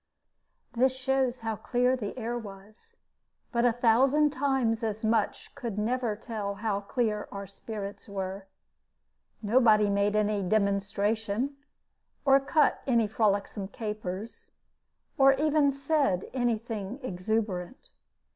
[0.73, 2.97] This shows how clear the air was;
[3.51, 8.47] but a thousand times as much could never tell how clear our spirits were.
[9.43, 11.55] Nobody made any "demonstration,"
[12.25, 14.53] or cut any frolicsome capers,
[15.19, 17.91] or even said any thing exuberant.